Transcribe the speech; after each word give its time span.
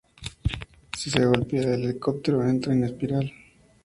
Si 0.97 1.11
se 1.11 1.23
golpea, 1.23 1.61
el 1.61 1.83
helicóptero 1.83 2.43
entra 2.43 2.73
en 2.73 2.85
espiral. 2.85 3.31